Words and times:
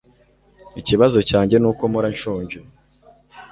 Ikibazo 0.79 1.19
cyanjye 1.29 1.55
nuko 1.59 1.83
mpora 1.91 2.07
nshonje 2.15 2.57